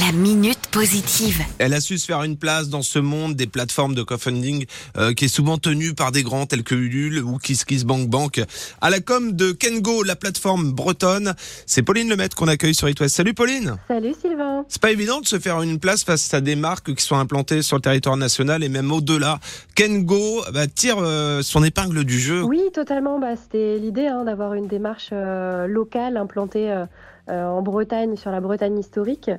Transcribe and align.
La 0.00 0.12
minute 0.12 0.58
positive. 0.72 1.42
Elle 1.58 1.72
a 1.72 1.80
su 1.80 1.96
se 1.96 2.06
faire 2.06 2.22
une 2.24 2.36
place 2.36 2.68
dans 2.68 2.82
ce 2.82 2.98
monde 2.98 3.34
des 3.34 3.46
plateformes 3.46 3.94
de 3.94 4.02
crowdfunding 4.02 4.66
euh, 4.98 5.14
qui 5.14 5.26
est 5.26 5.28
souvent 5.28 5.58
tenu 5.58 5.94
par 5.94 6.12
des 6.12 6.22
grands 6.22 6.44
tels 6.44 6.64
que 6.64 6.74
Ulule 6.74 7.22
ou 7.22 7.38
KissKissBankBank. 7.38 8.42
À 8.80 8.90
la 8.90 9.00
com 9.00 9.32
de 9.32 9.52
Kengo, 9.52 10.02
la 10.02 10.16
plateforme 10.16 10.72
bretonne, 10.72 11.34
c'est 11.66 11.82
Pauline 11.82 12.08
Lemaitre 12.08 12.36
qu'on 12.36 12.48
accueille 12.48 12.74
sur 12.74 12.88
It 12.88 13.06
Salut 13.06 13.32
Pauline 13.32 13.76
Salut 13.88 14.14
Sylvain 14.20 14.64
C'est 14.68 14.82
pas 14.82 14.90
évident 14.90 15.20
de 15.20 15.26
se 15.26 15.38
faire 15.38 15.62
une 15.62 15.78
place 15.78 16.04
face 16.04 16.34
à 16.34 16.40
des 16.40 16.56
marques 16.56 16.92
qui 16.92 17.04
sont 17.04 17.16
implantées 17.16 17.62
sur 17.62 17.76
le 17.76 17.82
territoire 17.82 18.16
national 18.16 18.64
et 18.64 18.68
même 18.68 18.90
au-delà. 18.90 19.38
Kengo 19.76 20.42
bah, 20.52 20.66
tire 20.66 20.96
euh, 20.98 21.42
son 21.42 21.62
épingle 21.62 22.04
du 22.04 22.18
jeu. 22.18 22.42
Oui, 22.42 22.60
totalement. 22.74 23.18
Bah, 23.20 23.36
C'était 23.36 23.78
l'idée 23.78 24.08
hein, 24.08 24.24
d'avoir 24.24 24.54
une 24.54 24.66
démarche 24.66 25.10
euh, 25.12 25.66
locale 25.66 26.16
implantée 26.16 26.70
euh, 26.70 26.76
euh, 26.76 26.86
en 27.28 27.62
Bretagne, 27.62 28.16
sur 28.16 28.30
la 28.30 28.40
Bretagne 28.40 28.78
historique. 28.78 29.30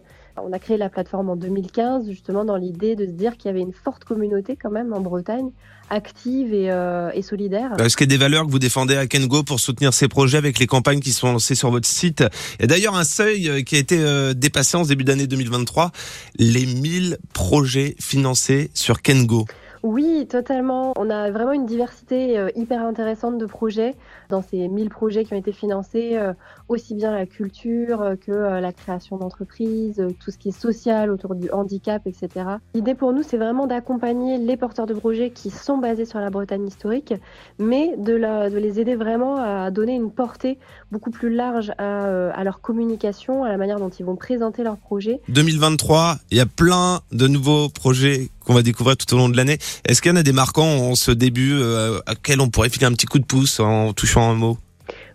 On 0.44 0.54
a 0.54 0.60
créé 0.60 0.78
la 0.78 0.90
plateforme 0.90 1.30
en 1.30 1.36
2015 1.36 2.08
justement 2.10 2.46
dans 2.46 2.58
l'idée 2.58 2.96
de 2.96 3.06
se 3.06 3.12
dire 3.12 3.38
qu'il 3.38 3.50
y 3.50 3.50
avait 3.50 3.62
une 3.62 3.74
forte 3.74 4.04
communauté 4.04 4.58
quand 4.62 4.70
même 4.70 4.94
en 4.94 5.02
Bretagne, 5.02 5.50
active 5.90 6.54
et, 6.54 6.70
euh, 6.70 7.10
et 7.14 7.22
solidaire. 7.22 7.72
Est-ce 7.80 7.98
qu'il 7.98 8.12
y 8.12 8.14
a 8.14 8.18
des 8.18 8.22
valeurs 8.22 8.46
que 8.46 8.52
vous 8.52 8.60
défendez 8.60 8.96
à 8.96 9.08
Kengo 9.08 9.44
pour 9.44 9.60
soutenir 9.60 9.94
ces 9.94 10.08
projets 10.08 10.38
avec 10.38 10.60
les 10.60 10.68
campagnes 10.68 11.00
qui 11.00 11.12
sont 11.12 11.32
lancées 11.32 11.56
sur 11.56 11.72
votre 11.72 11.88
site? 11.88 12.24
Il 12.60 12.62
y 12.62 12.66
a 12.66 12.68
d'ailleurs 12.68 12.96
un 12.96 13.04
seuil 13.04 13.50
euh, 13.50 13.62
qui 13.62 13.76
a 13.76 13.80
été 13.80 13.98
euh, 14.00 14.34
dépassé 14.34 14.78
en 14.78 14.84
début 14.84 15.04
d'année 15.04 15.28
2023, 15.28 15.92
les 16.38 16.66
1000 16.66 17.18
projets 17.34 17.96
financés 18.00 18.70
sur 18.74 19.02
Kengo. 19.02 19.46
Oui, 19.84 20.28
totalement. 20.28 20.94
On 20.98 21.10
a 21.10 21.32
vraiment 21.32 21.52
une 21.52 21.66
diversité 21.66 22.38
euh, 22.38 22.50
hyper 22.56 22.84
intéressante 22.84 23.38
de 23.38 23.46
projets. 23.46 23.96
Dans 24.30 24.42
ces 24.42 24.68
1000 24.68 24.90
projets 24.90 25.24
qui 25.24 25.34
ont 25.34 25.38
été 25.38 25.52
financés, 25.52 26.12
euh, 26.14 26.34
aussi 26.68 26.96
bien 26.96 27.12
la 27.12 27.26
culture 27.26 28.02
euh, 28.02 28.16
que 28.16 28.32
la 28.32 28.74
création 28.74 29.18
d'entreprises, 29.18 30.06
tout 30.20 30.32
ce 30.32 30.38
qui 30.38 30.50
est 30.50 30.60
social 30.60 31.12
autour 31.12 31.36
du 31.36 31.50
handicap, 31.52 32.06
etc. 32.06 32.46
L'idée 32.74 32.96
pour 32.96 33.14
nous, 33.14 33.24
c'est 33.24 33.38
vraiment 33.38 33.68
d'accompagner 33.68 34.38
les 34.38 34.58
porteurs 34.58 34.86
de 34.86 34.94
projets 34.94 35.30
qui 35.30 35.50
sont 35.50 35.78
basés 35.78 36.06
sur 36.06 36.20
la 36.20 36.30
Bretagne 36.30 36.68
historique, 36.68 37.14
mais 37.60 37.96
de, 37.98 38.14
les 38.58 38.80
aider 38.80 38.96
vraiment 38.96 39.38
à 39.38 39.72
donner 39.72 39.96
une 39.96 40.12
portée 40.12 40.58
beaucoup 40.92 41.12
plus 41.12 41.34
large 41.34 41.72
à, 41.78 42.30
à 42.30 42.44
leur 42.44 42.62
communication, 42.62 43.44
à 43.44 43.50
la 43.50 43.58
manière 43.58 43.80
dont 43.80 43.90
ils 43.90 44.06
vont 44.06 44.16
présenter 44.16 44.64
leurs 44.64 44.78
projets. 44.78 45.22
2023, 45.30 46.18
il 46.32 46.38
y 46.38 46.42
a 46.42 46.46
plein 46.46 47.02
de 47.12 47.28
nouveaux 47.28 47.70
projets 47.70 48.30
qu'on 48.48 48.54
va 48.54 48.64
découvrir 48.64 48.96
tout 48.98 49.14
au 49.14 49.18
long 49.18 49.30
de 49.30 49.36
l'année. 49.36 49.58
Est-ce 49.86 50.02
qu'il 50.02 50.10
y 50.10 50.14
en 50.14 50.18
a 50.18 50.24
des 50.24 50.32
marquants 50.32 50.64
en 50.64 50.96
ce 50.96 51.12
début 51.12 51.52
euh, 51.54 52.00
à 52.06 52.16
quel 52.16 52.40
on 52.40 52.50
pourrait 52.50 52.70
filer 52.70 52.86
un 52.86 52.94
petit 52.94 53.06
coup 53.06 53.20
de 53.20 53.26
pouce 53.26 53.60
en 53.60 53.92
touchant 53.94 54.30
un 54.30 54.36
mot? 54.36 54.58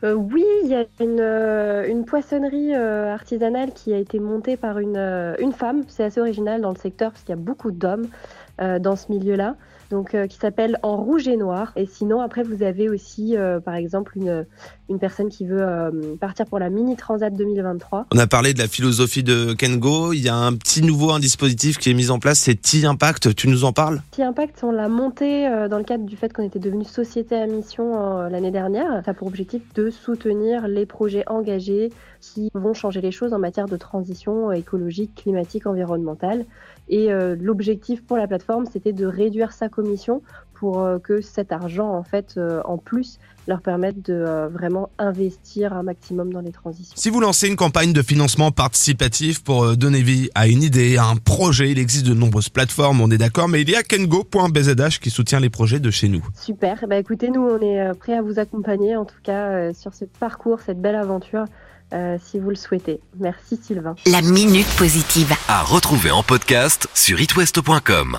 Euh, 0.05 0.13
oui, 0.13 0.45
il 0.65 0.69
y 0.69 0.75
a 0.75 0.85
une, 1.01 1.19
euh, 1.19 2.03
poissonnerie 2.03 2.75
artisanale 2.75 3.71
qui 3.73 3.95
a 3.95 3.99
été 3.99 4.19
montée 4.19 4.59
par 4.59 4.79
une, 4.79 4.99
une 5.41 5.53
femme. 5.53 5.83
C'est 5.89 6.05
assez 6.05 6.21
original 6.21 6.61
dans 6.61 6.71
le 6.71 6.77
secteur 6.77 7.13
parce 7.13 7.23
qu'il 7.23 7.31
y 7.31 7.39
a 7.39 7.41
beaucoup 7.41 7.71
d'hommes 7.71 8.07
dans 8.59 8.97
ce 8.97 9.11
milieu-là. 9.11 9.57
Donc, 9.93 10.15
euh, 10.15 10.27
qui 10.27 10.39
s'appelle 10.39 10.79
En 10.83 10.97
Rouge 10.97 11.29
et 11.29 11.37
Noir. 11.37 11.73
Et 11.77 11.85
sinon, 11.85 12.23
après, 12.23 12.43
vous 12.43 12.63
avez 12.63 12.89
aussi, 12.89 13.37
euh, 13.37 13.61
par 13.61 13.75
exemple, 13.75 14.13
une, 14.17 14.47
une 14.93 14.99
personne 14.99 15.29
qui 15.29 15.45
veut 15.45 15.63
euh, 15.63 15.91
partir 16.21 16.47
pour 16.47 16.59
la 16.59 16.71
Mini 16.71 16.97
Transat 16.97 17.31
2023. 17.35 18.07
On 18.13 18.19
a 18.19 18.27
parlé 18.27 18.55
de 18.55 18.59
la 18.59 18.69
philosophie 18.69 19.23
de 19.23 19.55
Kengo. 19.55 20.13
Il 20.13 20.23
y 20.23 20.29
a 20.29 20.37
un 20.37 20.53
petit 20.55 20.83
nouveau 20.83 21.11
un 21.11 21.19
dispositif 21.19 21.79
qui 21.79 21.91
est 21.91 21.95
mis 21.95 22.11
en 22.11 22.19
place, 22.19 22.39
c'est 22.39 22.55
T-Impact. 22.55 23.35
Tu 23.35 23.49
nous 23.49 23.65
en 23.65 23.73
parles? 23.73 24.01
Petit 24.11 24.23
impact, 24.23 24.63
on 24.63 24.71
l'a 24.71 24.89
monté 24.89 25.49
euh, 25.49 25.69
dans 25.69 25.79
le 25.79 25.85
cadre 25.85 26.05
du 26.05 26.17
fait 26.17 26.33
qu'on 26.33 26.45
était 26.45 26.59
devenu 26.59 26.85
société 26.85 27.37
à 27.37 27.47
mission 27.47 28.21
euh, 28.21 28.29
l'année 28.29 28.51
dernière. 28.51 29.03
Ça 29.05 29.11
a 29.11 29.15
pour 29.15 29.29
objectif 29.29 29.63
de 29.75 29.91
soutenir 29.91 30.69
les 30.69 30.87
projets 30.87 31.25
engagés 31.27 31.91
qui 32.23 32.51
vont 32.55 32.73
changer 32.73 33.01
les 33.01 33.11
choses 33.11 33.35
en 33.35 33.39
matière 33.39 33.67
de 33.67 33.77
transition 33.77 34.51
euh, 34.51 34.53
écologique, 34.53 35.15
climatique, 35.17 35.67
environnementale. 35.67 36.45
Et 36.89 37.13
euh, 37.13 37.37
l'objectif 37.39 38.05
pour 38.05 38.17
la 38.17 38.27
plateforme, 38.27 38.42
c'était 38.71 38.93
de 38.93 39.07
réduire 39.07 39.53
sa 39.53 39.69
commission 39.69 40.23
pour 40.63 40.79
euh, 40.79 41.01
que 41.01 41.21
cet 41.21 41.51
argent, 41.51 41.91
en 41.93 42.05
fait, 42.05 42.35
euh, 42.37 42.63
en 42.65 42.79
plus, 42.79 43.19
leur 43.49 43.61
permette 43.61 44.01
de 44.07 44.13
euh, 44.15 44.49
vraiment 44.49 44.91
investir 44.99 45.73
un 45.73 45.83
maximum 45.83 46.33
dans 46.33 46.41
les 46.41 46.53
transitions. 46.53 46.95
Si 46.97 47.11
vous 47.11 47.19
lancez 47.19 47.49
une 47.49 47.57
campagne 47.57 47.93
de 47.93 48.01
financement 48.03 48.53
participatif 48.53 49.43
pour 49.43 49.65
euh, 49.65 49.75
donner 49.75 50.03
vie 50.03 50.31
à 50.37 50.47
une 50.47 50.63
idée, 50.63 50.97
à 50.97 51.07
un 51.07 51.17
projet, 51.17 51.71
il 51.71 51.79
existe 51.79 52.07
de 52.07 52.15
nombreuses 52.15 52.49
plateformes, 52.49 53.01
on 53.01 53.11
est 53.11 53.19
d'accord, 53.19 53.49
mais 53.49 53.63
il 53.63 53.71
y 53.71 53.75
a 53.75 53.83
kengo.bzh 53.83 54.99
qui 55.01 55.11
soutient 55.11 55.41
les 55.41 55.51
projets 55.51 55.81
de 55.81 55.91
chez 55.91 56.09
nous. 56.09 56.25
Super. 56.41 56.85
Bah, 56.89 56.97
écoutez, 56.97 57.31
nous, 57.31 57.43
on 57.43 57.61
est 57.61 57.81
euh, 57.81 57.95
prêts 57.95 58.17
à 58.17 58.23
vous 58.23 58.39
accompagner, 58.39 58.95
en 58.95 59.05
tout 59.05 59.21
cas, 59.25 59.49
euh, 59.49 59.73
sur 59.75 59.93
ce 59.95 60.05
parcours, 60.05 60.61
cette 60.65 60.81
belle 60.81 60.95
aventure, 60.97 61.47
euh, 61.93 62.17
si 62.25 62.39
vous 62.39 62.51
le 62.51 62.57
souhaitez. 62.57 63.01
Merci, 63.19 63.59
Sylvain. 63.61 63.97
La 64.07 64.23
minute 64.23 64.69
positive. 64.79 65.33
À 65.49 65.63
retrouver 65.63 66.13
en 66.13 66.23
podcast 66.23 66.87
sur 66.95 67.21
itwest.com. 67.21 68.19